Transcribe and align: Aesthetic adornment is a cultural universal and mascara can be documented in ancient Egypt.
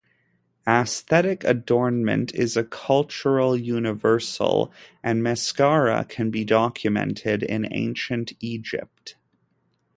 Aesthetic 0.67 1.43
adornment 1.43 2.33
is 2.33 2.57
a 2.57 2.63
cultural 2.63 3.55
universal 3.55 4.73
and 5.03 5.21
mascara 5.21 6.05
can 6.09 6.31
be 6.31 6.43
documented 6.43 7.43
in 7.43 7.71
ancient 7.71 8.33
Egypt. 8.39 9.15